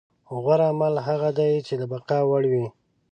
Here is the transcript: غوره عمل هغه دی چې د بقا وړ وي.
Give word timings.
غوره 0.43 0.65
عمل 0.73 0.95
هغه 1.07 1.29
دی 1.39 1.51
چې 1.67 1.73
د 1.77 1.81
بقا 1.91 2.19
وړ 2.29 2.43
وي. 2.51 2.65